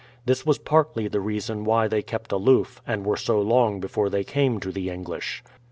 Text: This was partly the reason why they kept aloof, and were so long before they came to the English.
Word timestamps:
This 0.25 0.47
was 0.47 0.57
partly 0.57 1.07
the 1.07 1.19
reason 1.21 1.63
why 1.63 1.87
they 1.87 2.01
kept 2.01 2.31
aloof, 2.31 2.81
and 2.87 3.05
were 3.05 3.17
so 3.17 3.39
long 3.39 3.79
before 3.79 4.09
they 4.09 4.23
came 4.23 4.59
to 4.61 4.71
the 4.71 4.89
English. 4.89 5.43